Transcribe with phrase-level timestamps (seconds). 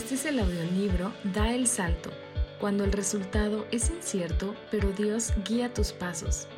[0.00, 2.10] Este es el audiolibro Da el Salto,
[2.58, 6.48] cuando el resultado es incierto, pero Dios guía tus pasos.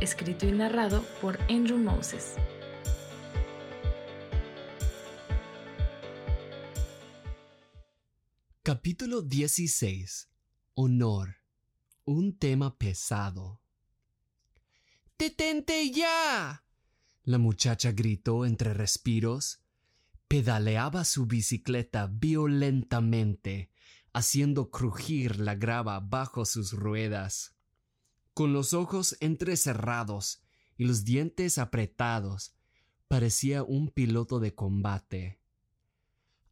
[0.00, 2.36] Escrito y narrado por Andrew Moses.
[8.62, 10.30] Capítulo 16.
[10.74, 11.38] Honor.
[12.04, 13.60] Un tema pesado.
[15.18, 16.64] ¡Detente ya!
[17.24, 19.60] La muchacha gritó entre respiros.
[20.30, 23.68] Pedaleaba su bicicleta violentamente,
[24.12, 27.56] haciendo crujir la grava bajo sus ruedas.
[28.32, 30.40] Con los ojos entrecerrados
[30.76, 32.54] y los dientes apretados,
[33.08, 35.40] parecía un piloto de combate.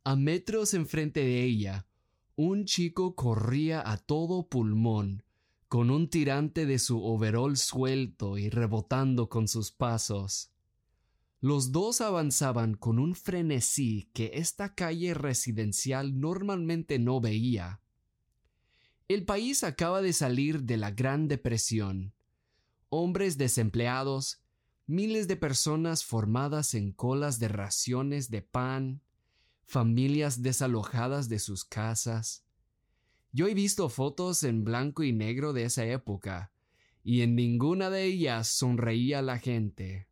[0.02, 1.86] A metros enfrente de ella,
[2.34, 5.22] un chico corría a todo pulmón,
[5.68, 10.50] con un tirante de su overol suelto y rebotando con sus pasos.
[11.40, 17.80] Los dos avanzaban con un frenesí que esta calle residencial normalmente no veía.
[19.06, 22.12] El país acaba de salir de la Gran Depresión.
[22.88, 24.42] Hombres desempleados,
[24.86, 29.02] miles de personas formadas en colas de raciones de pan,
[29.64, 32.44] familias desalojadas de sus casas.
[33.32, 36.50] Yo he visto fotos en blanco y negro de esa época,
[37.04, 40.07] y en ninguna de ellas sonreía la gente.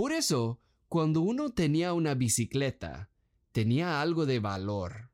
[0.00, 3.10] Por eso, cuando uno tenía una bicicleta,
[3.52, 5.10] tenía algo de valor.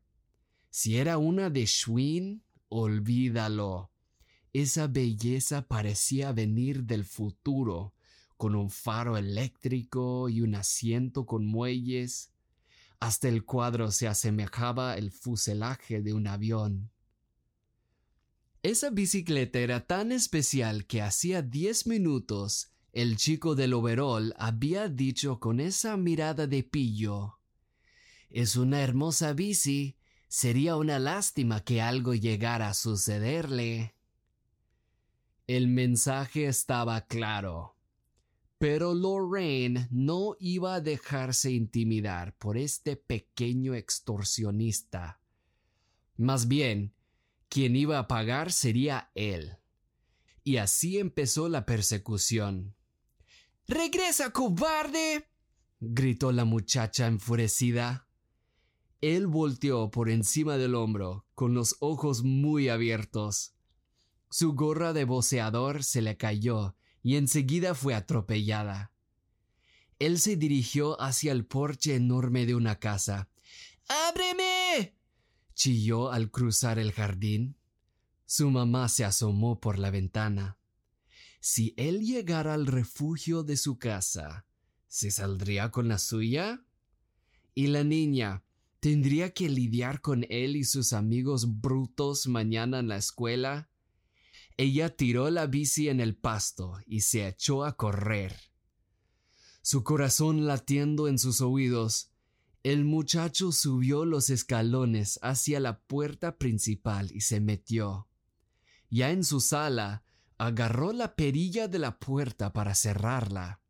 [0.70, 3.90] Si era una de Schwinn, olvídalo.
[4.52, 7.94] Esa belleza parecía venir del futuro,
[8.36, 12.30] con un faro eléctrico y un asiento con muelles.
[13.00, 16.92] Hasta el cuadro se asemejaba el fuselaje de un avión.
[18.62, 25.38] Esa bicicleta era tan especial que hacía diez minutos el chico del overol había dicho
[25.38, 27.40] con esa mirada de pillo.
[28.30, 29.98] Es una hermosa bici.
[30.28, 33.94] Sería una lástima que algo llegara a sucederle.
[35.46, 37.76] El mensaje estaba claro.
[38.56, 45.20] Pero Lorraine no iba a dejarse intimidar por este pequeño extorsionista.
[46.16, 46.94] Más bien,
[47.50, 49.58] quien iba a pagar sería él.
[50.42, 52.75] Y así empezó la persecución.
[53.68, 55.28] ¡Regresa, cobarde!
[55.80, 58.08] gritó la muchacha enfurecida.
[59.00, 63.54] Él volteó por encima del hombro, con los ojos muy abiertos.
[64.30, 68.92] Su gorra de boceador se le cayó y enseguida fue atropellada.
[69.98, 73.28] Él se dirigió hacia el porche enorme de una casa.
[73.88, 74.96] ¡Ábreme!
[75.54, 77.56] chilló al cruzar el jardín.
[78.26, 80.58] Su mamá se asomó por la ventana.
[81.48, 84.46] Si él llegara al refugio de su casa,
[84.88, 86.66] ¿se saldría con la suya?
[87.54, 88.42] ¿Y la niña
[88.80, 93.70] tendría que lidiar con él y sus amigos brutos mañana en la escuela?
[94.56, 98.34] Ella tiró la bici en el pasto y se echó a correr.
[99.62, 102.10] Su corazón latiendo en sus oídos,
[102.64, 108.08] el muchacho subió los escalones hacia la puerta principal y se metió.
[108.90, 110.05] Ya en su sala,
[110.38, 113.60] agarró la perilla de la puerta para cerrarla.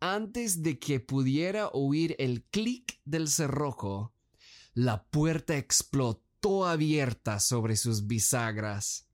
[0.00, 4.12] Antes de que pudiera oír el clic del cerrojo,
[4.74, 9.08] la puerta explotó abierta sobre sus bisagras.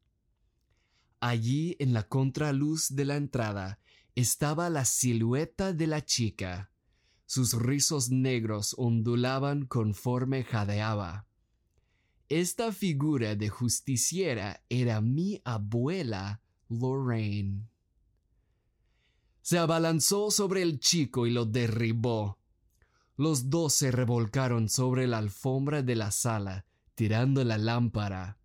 [1.20, 3.80] Allí en la contraluz de la entrada
[4.14, 6.70] estaba la silueta de la chica.
[7.26, 11.26] Sus rizos negros ondulaban conforme jadeaba.
[12.28, 17.68] Esta figura de justiciera era mi abuela Lorraine.
[19.40, 22.38] Se abalanzó sobre el chico y lo derribó.
[23.16, 28.38] Los dos se revolcaron sobre la alfombra de la sala, tirando la lámpara.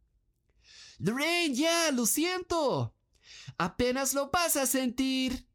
[0.99, 2.95] Lorraine, ya, lo siento.
[3.57, 5.47] Apenas lo vas a sentir.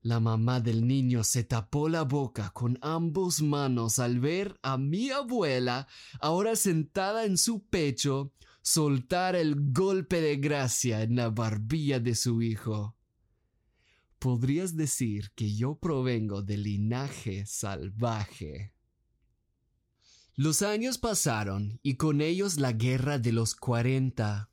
[0.00, 5.10] La mamá del niño se tapó la boca con ambos manos al ver a mi
[5.10, 5.88] abuela,
[6.20, 8.32] ahora sentada en su pecho,
[8.70, 12.98] soltar el golpe de gracia en la barbilla de su hijo.
[14.18, 18.74] Podrías decir que yo provengo del linaje salvaje.
[20.34, 24.50] Los años pasaron y con ellos la guerra de los cuarenta.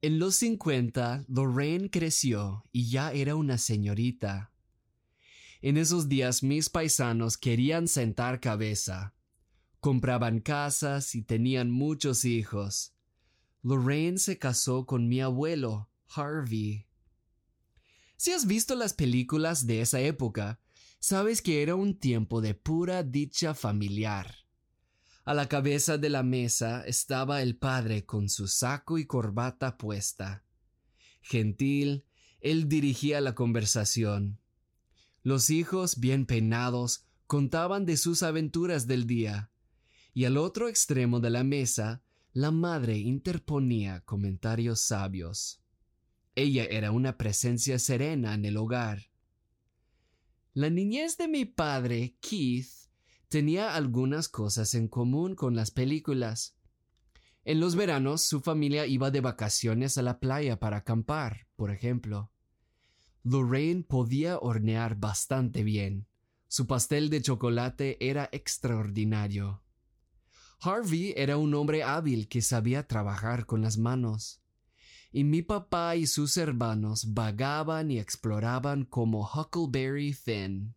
[0.00, 4.52] En los cincuenta, Lorraine creció y ya era una señorita.
[5.60, 9.14] En esos días mis paisanos querían sentar cabeza.
[9.80, 12.94] Compraban casas y tenían muchos hijos.
[13.62, 16.86] Lorraine se casó con mi abuelo, Harvey.
[18.16, 20.60] Si has visto las películas de esa época,
[21.00, 24.34] sabes que era un tiempo de pura dicha familiar.
[25.24, 30.44] A la cabeza de la mesa estaba el padre con su saco y corbata puesta.
[31.20, 32.04] Gentil,
[32.40, 34.40] él dirigía la conversación.
[35.22, 39.50] Los hijos, bien peinados, contaban de sus aventuras del día,
[40.14, 42.02] y al otro extremo de la mesa
[42.38, 45.60] la madre interponía comentarios sabios.
[46.36, 49.10] Ella era una presencia serena en el hogar.
[50.54, 52.70] La niñez de mi padre, Keith,
[53.26, 56.56] tenía algunas cosas en común con las películas.
[57.44, 62.30] En los veranos su familia iba de vacaciones a la playa para acampar, por ejemplo.
[63.24, 66.06] Lorraine podía hornear bastante bien.
[66.46, 69.64] Su pastel de chocolate era extraordinario.
[70.60, 74.40] Harvey era un hombre hábil que sabía trabajar con las manos.
[75.10, 80.74] Y mi papá y sus hermanos vagaban y exploraban como Huckleberry Finn.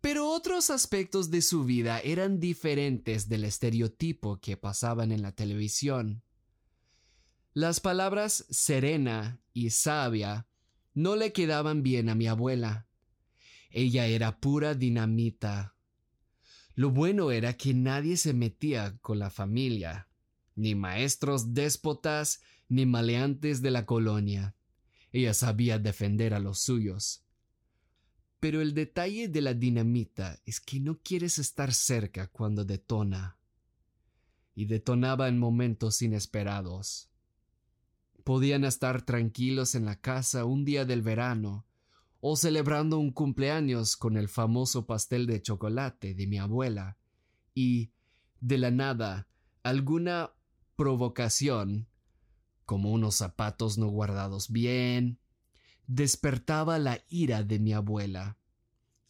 [0.00, 6.24] Pero otros aspectos de su vida eran diferentes del estereotipo que pasaban en la televisión.
[7.54, 10.48] Las palabras serena y sabia
[10.92, 12.88] no le quedaban bien a mi abuela.
[13.70, 15.71] Ella era pura dinamita.
[16.74, 20.08] Lo bueno era que nadie se metía con la familia,
[20.54, 24.54] ni maestros déspotas, ni maleantes de la colonia.
[25.12, 27.22] Ella sabía defender a los suyos.
[28.40, 33.36] Pero el detalle de la dinamita es que no quieres estar cerca cuando detona.
[34.54, 37.10] Y detonaba en momentos inesperados.
[38.24, 41.66] Podían estar tranquilos en la casa un día del verano,
[42.24, 46.96] o celebrando un cumpleaños con el famoso pastel de chocolate de mi abuela,
[47.52, 47.90] y,
[48.40, 49.26] de la nada,
[49.64, 50.32] alguna
[50.76, 51.88] provocación,
[52.64, 55.18] como unos zapatos no guardados bien,
[55.88, 58.38] despertaba la ira de mi abuela.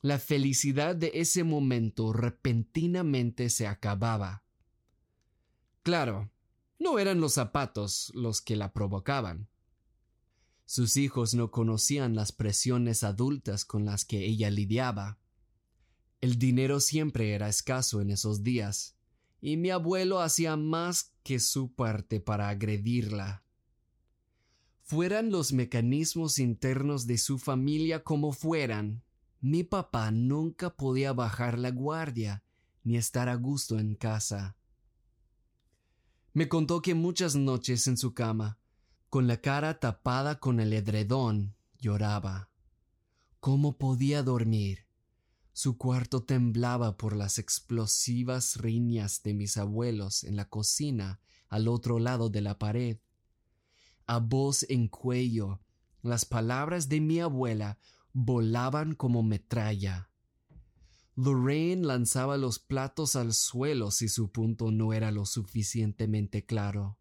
[0.00, 4.43] La felicidad de ese momento repentinamente se acababa.
[5.82, 6.31] Claro,
[6.79, 9.49] no eran los zapatos los que la provocaban.
[10.64, 15.19] Sus hijos no conocían las presiones adultas con las que ella lidiaba.
[16.20, 18.97] El dinero siempre era escaso en esos días,
[19.41, 23.43] y mi abuelo hacía más que su parte para agredirla
[24.93, 29.03] fueran los mecanismos internos de su familia como fueran,
[29.41, 32.44] mi papá nunca podía bajar la guardia
[32.85, 34.55] ni estar a gusto en casa.
[36.35, 38.59] Me contó que muchas noches en su cama,
[39.12, 42.49] con la cara tapada con el edredón, lloraba.
[43.41, 44.87] ¿Cómo podía dormir?
[45.53, 51.20] Su cuarto temblaba por las explosivas riñas de mis abuelos en la cocina
[51.50, 53.00] al otro lado de la pared
[54.06, 55.61] a voz en cuello.
[56.00, 57.79] Las palabras de mi abuela
[58.14, 60.09] volaban como metralla.
[61.17, 66.97] Lorraine lanzaba los platos al suelo si su punto no era lo suficientemente claro.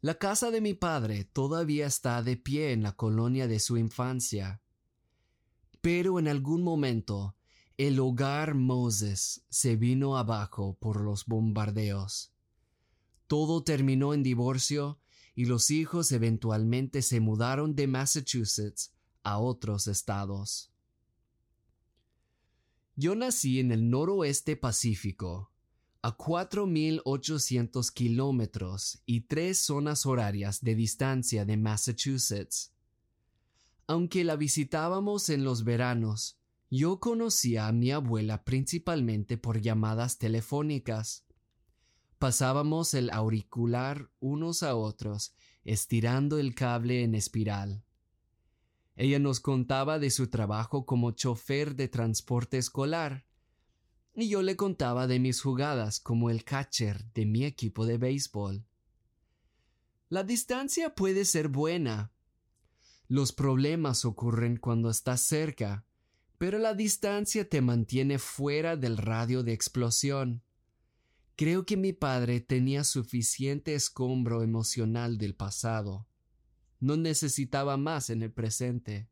[0.00, 4.62] La casa de mi padre todavía está de pie en la colonia de su infancia.
[5.80, 7.34] Pero en algún momento
[7.76, 12.32] el hogar Moses se vino abajo por los bombardeos.
[13.26, 15.00] Todo terminó en divorcio
[15.34, 18.92] y los hijos eventualmente se mudaron de Massachusetts
[19.24, 20.72] a otros estados.
[22.94, 25.52] Yo nací en el noroeste Pacífico,
[26.02, 32.72] a 4.800 kilómetros y tres zonas horarias de distancia de Massachusetts.
[33.86, 36.38] Aunque la visitábamos en los veranos,
[36.70, 41.24] yo conocía a mi abuela principalmente por llamadas telefónicas.
[42.18, 47.82] Pasábamos el auricular unos a otros, estirando el cable en espiral.
[48.96, 53.27] Ella nos contaba de su trabajo como chofer de transporte escolar,
[54.20, 58.64] y yo le contaba de mis jugadas como el catcher de mi equipo de béisbol.
[60.08, 62.12] La distancia puede ser buena.
[63.06, 65.86] Los problemas ocurren cuando estás cerca,
[66.36, 70.42] pero la distancia te mantiene fuera del radio de explosión.
[71.36, 76.08] Creo que mi padre tenía suficiente escombro emocional del pasado.
[76.80, 79.08] No necesitaba más en el presente.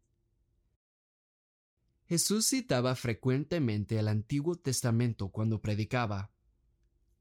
[2.06, 6.30] Jesús citaba frecuentemente el Antiguo Testamento cuando predicaba.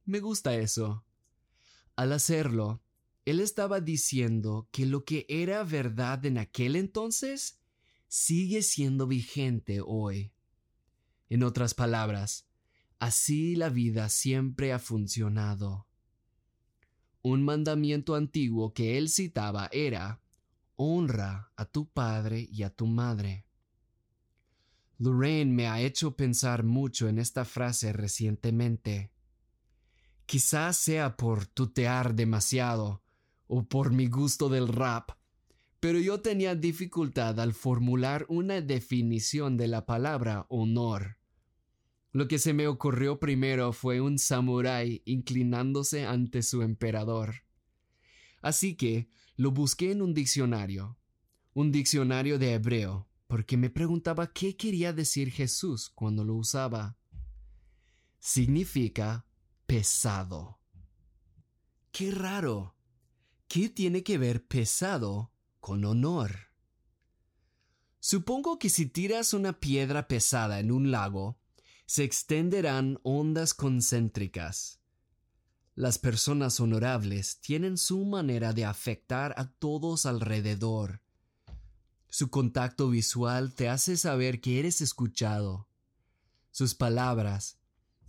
[0.06, 1.04] Me gusta eso.
[1.96, 2.84] Al hacerlo,
[3.26, 7.60] él estaba diciendo que lo que era verdad en aquel entonces
[8.08, 10.32] sigue siendo vigente hoy.
[11.30, 12.46] En otras palabras,
[13.00, 15.88] Así la vida siempre ha funcionado.
[17.22, 20.22] Un mandamiento antiguo que él citaba era
[20.76, 23.46] honra a tu padre y a tu madre.
[24.98, 29.12] Lorraine me ha hecho pensar mucho en esta frase recientemente.
[30.26, 33.04] Quizás sea por tutear demasiado
[33.48, 35.12] o por mi gusto del rap,
[35.80, 41.18] pero yo tenía dificultad al formular una definición de la palabra honor.
[42.12, 47.44] Lo que se me ocurrió primero fue un samurái inclinándose ante su emperador.
[48.42, 50.98] Así que lo busqué en un diccionario,
[51.54, 56.98] un diccionario de hebreo, porque me preguntaba qué quería decir Jesús cuando lo usaba.
[58.20, 59.26] Significa
[59.66, 60.60] pesado.
[61.92, 62.76] Qué raro.
[63.48, 66.52] ¿Qué tiene que ver pesado con honor?
[68.00, 71.40] Supongo que si tiras una piedra pesada en un lago,
[71.86, 74.80] se extenderán ondas concéntricas.
[75.74, 81.02] Las personas honorables tienen su manera de afectar a todos alrededor.
[82.18, 85.68] Su contacto visual te hace saber que eres escuchado.
[86.50, 87.60] Sus palabras,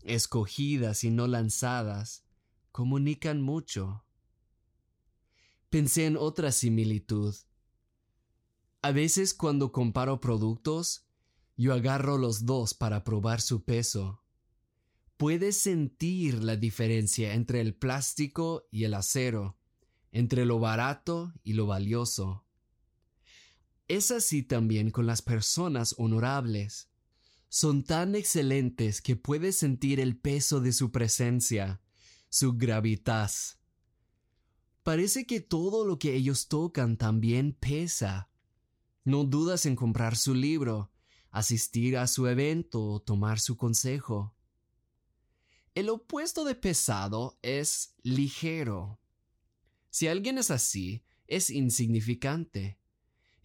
[0.00, 2.24] escogidas y no lanzadas,
[2.70, 4.04] comunican mucho.
[5.70, 7.34] Pensé en otra similitud.
[8.80, 11.04] A veces cuando comparo productos,
[11.56, 14.22] yo agarro los dos para probar su peso.
[15.16, 19.58] Puedes sentir la diferencia entre el plástico y el acero,
[20.12, 22.45] entre lo barato y lo valioso.
[23.88, 26.88] Es así también con las personas honorables.
[27.48, 31.80] Son tan excelentes que puedes sentir el peso de su presencia,
[32.28, 33.58] su gravitas.
[34.82, 38.28] Parece que todo lo que ellos tocan también pesa.
[39.04, 40.90] No dudas en comprar su libro,
[41.30, 44.34] asistir a su evento o tomar su consejo.
[45.76, 48.98] El opuesto de pesado es ligero.
[49.90, 52.78] Si alguien es así, es insignificante.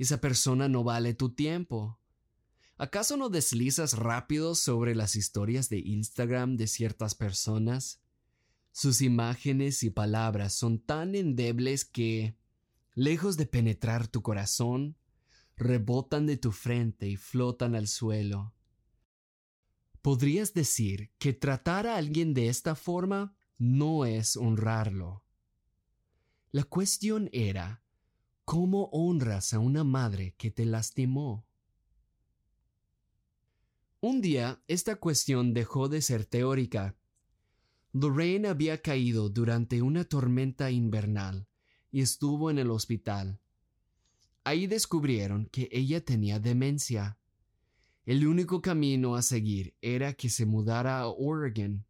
[0.01, 1.99] Esa persona no vale tu tiempo.
[2.75, 8.01] ¿Acaso no deslizas rápido sobre las historias de Instagram de ciertas personas?
[8.71, 12.35] Sus imágenes y palabras son tan endebles que,
[12.95, 14.97] lejos de penetrar tu corazón,
[15.55, 18.55] rebotan de tu frente y flotan al suelo.
[20.01, 25.23] Podrías decir que tratar a alguien de esta forma no es honrarlo.
[26.51, 27.83] La cuestión era,
[28.51, 31.47] ¿cómo honras a una madre que te lastimó?
[34.01, 36.97] Un día esta cuestión dejó de ser teórica.
[37.93, 41.47] Lorraine había caído durante una tormenta invernal
[41.93, 43.39] y estuvo en el hospital.
[44.43, 47.17] Ahí descubrieron que ella tenía demencia.
[48.03, 51.85] El único camino a seguir era que se mudara a Oregon,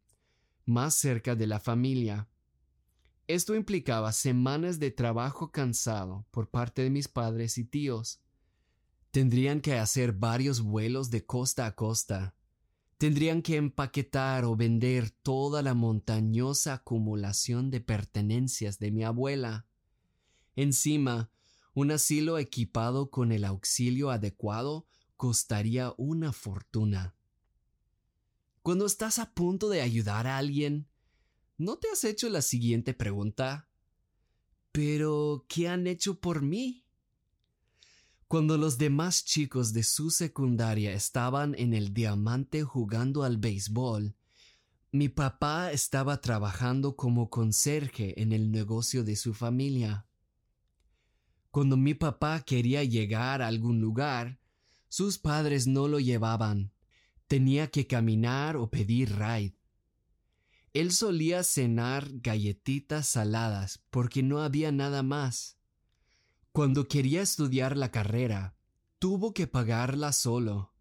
[0.64, 2.28] más cerca de la familia.
[3.28, 8.20] Esto implicaba semanas de trabajo cansado por parte de mis padres y tíos.
[9.10, 12.34] Tendrían que hacer varios vuelos de costa a costa.
[12.98, 19.66] Tendrían que empaquetar o vender toda la montañosa acumulación de pertenencias de mi abuela.
[20.56, 21.30] Encima,
[21.74, 24.86] un asilo equipado con el auxilio adecuado
[25.16, 27.14] costaría una fortuna.
[28.62, 30.88] Cuando estás a punto de ayudar a alguien,
[31.62, 33.68] ¿no te has hecho la siguiente pregunta?
[34.72, 36.84] Pero, ¿qué han hecho por mí?
[38.26, 44.16] Cuando los demás chicos de su secundaria estaban en el diamante jugando al béisbol,
[44.90, 50.06] mi papá estaba trabajando como conserje en el negocio de su familia.
[51.50, 54.40] Cuando mi papá quería llegar a algún lugar,
[54.88, 56.72] sus padres no lo llevaban.
[57.26, 59.61] Tenía que caminar o pedir ride.
[60.74, 65.58] Él solía cenar galletitas saladas porque no había nada más.
[66.52, 68.56] Cuando quería estudiar la carrera,
[68.98, 70.72] tuvo que pagarla solo.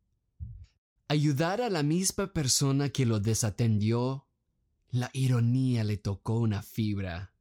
[1.08, 4.28] Ayudar a la misma persona que lo desatendió,
[4.90, 7.34] la ironía le tocó una fibra.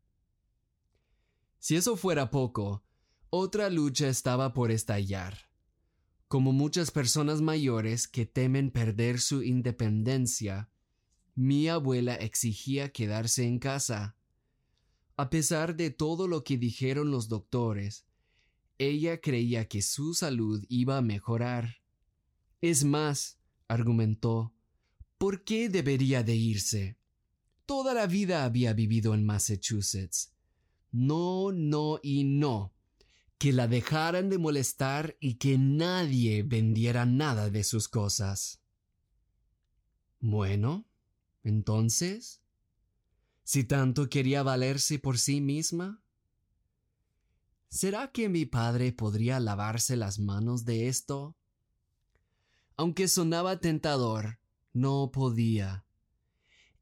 [1.59, 2.85] Si eso fuera poco,
[3.28, 5.50] otra lucha estaba por estallar.
[6.26, 10.69] Como muchas personas mayores que temen perder su independencia,
[11.40, 14.14] mi abuela exigía quedarse en casa.
[15.16, 18.04] A pesar de todo lo que dijeron los doctores,
[18.76, 21.76] ella creía que su salud iba a mejorar.
[22.61, 24.52] Es más, argumentó,
[25.16, 26.99] ¿por qué debería de irse?
[27.64, 30.35] Toda la vida había vivido en Massachusetts.
[30.92, 32.75] No, no y no
[33.38, 38.61] que la dejaran de molestar y que nadie vendiera nada de sus cosas.
[40.18, 40.89] Bueno,
[41.42, 42.42] entonces,
[43.42, 46.02] si tanto quería valerse por sí misma,
[47.68, 51.37] ¿será que mi padre podría lavarse las manos de esto?
[52.76, 54.38] Aunque sonaba tentador,
[54.73, 55.85] no podía.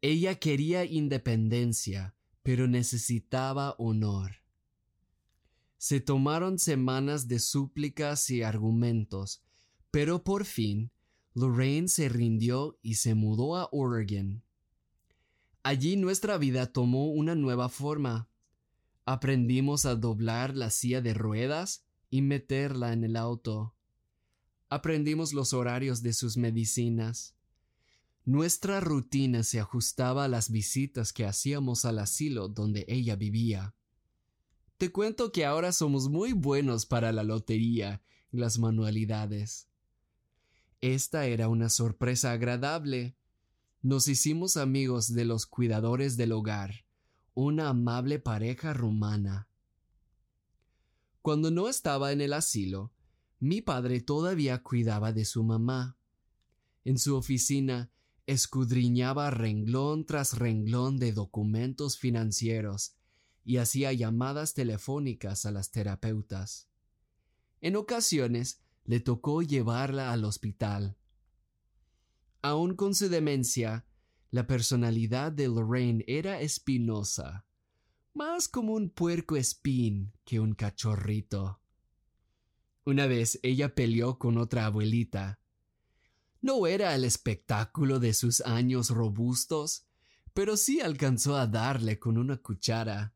[0.00, 4.37] Ella quería independencia, pero necesitaba honor.
[5.77, 9.43] Se tomaron semanas de súplicas y argumentos,
[9.91, 10.91] pero por fin
[11.35, 14.43] Lorraine se rindió y se mudó a Oregon.
[15.62, 18.29] Allí nuestra vida tomó una nueva forma.
[19.05, 23.75] Aprendimos a doblar la silla de ruedas y meterla en el auto.
[24.69, 27.35] Aprendimos los horarios de sus medicinas.
[28.25, 33.75] Nuestra rutina se ajustaba a las visitas que hacíamos al asilo donde ella vivía.
[34.77, 39.69] Te cuento que ahora somos muy buenos para la lotería y las manualidades.
[40.81, 43.17] Esta era una sorpresa agradable.
[43.83, 46.85] Nos hicimos amigos de los cuidadores del hogar,
[47.35, 49.49] una amable pareja rumana.
[51.23, 52.93] Cuando no estaba en el asilo,
[53.39, 55.97] mi padre todavía cuidaba de su mamá.
[56.85, 57.93] En su oficina
[58.27, 62.97] escudriñaba renglón tras renglón de documentos financieros
[63.45, 66.69] y hacía llamadas telefónicas a las terapeutas.
[67.61, 70.97] En ocasiones le tocó llevarla al hospital.
[72.42, 73.87] Aun con su demencia,
[74.30, 77.47] la personalidad de Lorraine era espinosa,
[78.14, 81.61] más como un puerco espín que un cachorrito.
[82.85, 85.40] Una vez ella peleó con otra abuelita,
[86.40, 89.87] no era el espectáculo de sus años robustos,
[90.35, 93.14] pero sí alcanzó a darle con una cuchara.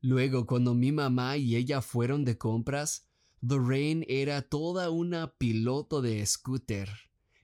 [0.00, 3.06] Luego, cuando mi mamá y ella fueron de compras,
[3.42, 6.88] Lorraine era toda una piloto de scooter,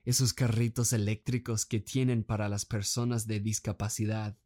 [0.07, 4.37] esos carritos eléctricos que tienen para las personas de discapacidad.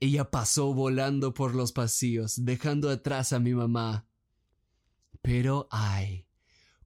[0.00, 4.08] Ella pasó volando por los pasillos, dejando atrás a mi mamá.
[5.20, 6.26] Pero ay,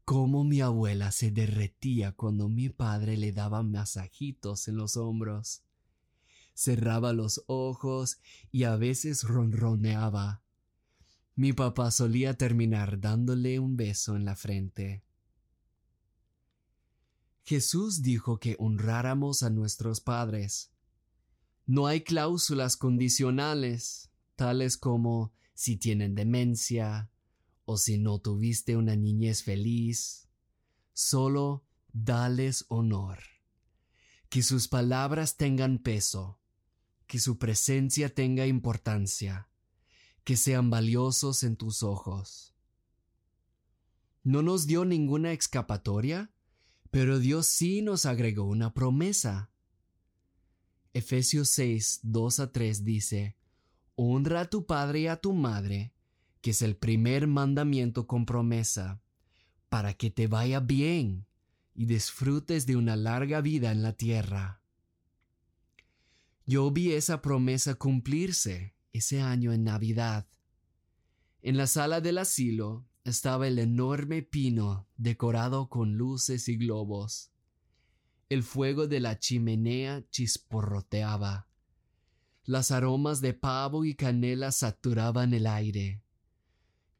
[0.04, 5.62] cómo mi abuela se derretía cuando mi padre le daba masajitos en los hombros.
[6.54, 8.18] Cerraba los ojos
[8.50, 10.42] y a veces ronroneaba.
[11.36, 15.04] Mi papá solía terminar dándole un beso en la frente.
[17.44, 20.72] Jesús dijo que honráramos a nuestros padres.
[21.66, 27.10] No hay cláusulas condicionales, tales como si tienen demencia,
[27.64, 30.28] o si no tuviste una niñez feliz,
[30.92, 33.18] solo dales honor.
[34.28, 36.40] Que sus palabras tengan peso,
[37.06, 39.48] que su presencia tenga importancia,
[40.24, 42.54] que sean valiosos en tus ojos.
[44.24, 46.31] No nos dio ninguna escapatoria,
[46.92, 49.50] pero Dios sí nos agregó una promesa.
[50.92, 53.38] Efesios 6, 2 a 3 dice,
[53.94, 55.94] Honra a tu padre y a tu madre,
[56.42, 59.00] que es el primer mandamiento con promesa,
[59.70, 61.24] para que te vaya bien
[61.74, 64.60] y disfrutes de una larga vida en la tierra.
[66.44, 70.28] Yo vi esa promesa cumplirse ese año en Navidad.
[71.40, 77.30] En la sala del asilo estaba el enorme pino decorado con luces y globos.
[78.28, 81.48] El fuego de la chimenea chisporroteaba.
[82.44, 86.02] Las aromas de pavo y canela saturaban el aire.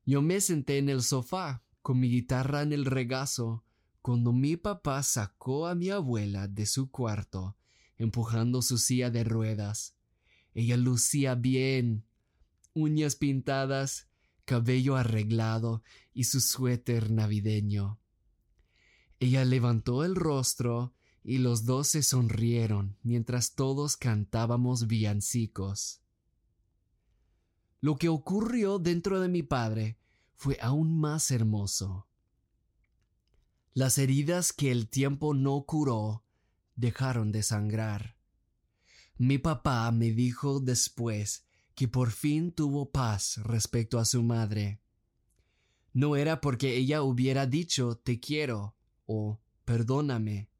[0.04, 3.64] Yo me senté en el sofá con mi guitarra en el regazo
[4.02, 7.56] cuando mi papá sacó a mi abuela de su cuarto
[8.02, 9.96] empujando su silla de ruedas.
[10.54, 12.04] Ella lucía bien,
[12.74, 14.08] uñas pintadas,
[14.52, 17.98] cabello arreglado y su suéter navideño.
[19.18, 20.92] Ella levantó el rostro
[21.24, 26.02] y los dos se sonrieron mientras todos cantábamos villancicos.
[27.80, 29.96] Lo que ocurrió dentro de mi padre
[30.34, 32.06] fue aún más hermoso.
[33.72, 36.26] Las heridas que el tiempo no curó
[36.76, 38.18] dejaron de sangrar.
[39.16, 44.80] Mi papá me dijo después que por fin tuvo paz respecto a su madre.
[45.92, 50.50] No era porque ella hubiera dicho te quiero o perdóname,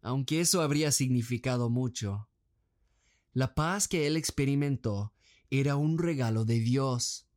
[0.00, 2.28] aunque eso habría significado mucho.
[3.32, 5.14] La paz que él experimentó
[5.50, 7.28] era un regalo de Dios,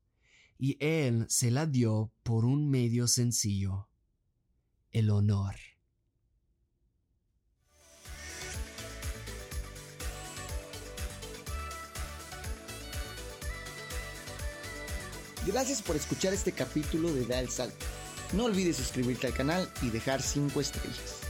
[0.57, 3.89] y Él se la dio por un medio sencillo,
[4.91, 5.55] el honor.
[15.45, 17.85] Gracias por escuchar este capítulo de Da el Salto.
[18.33, 21.24] No olvides suscribirte al canal y dejar 5 estrellas.